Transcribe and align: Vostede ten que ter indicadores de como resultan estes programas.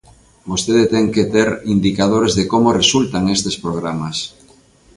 Vostede 0.49 0.83
ten 0.93 1.05
que 1.15 1.23
ter 1.35 1.49
indicadores 1.75 2.33
de 2.37 2.43
como 2.51 2.77
resultan 2.81 3.23
estes 3.35 3.55
programas. 3.63 4.17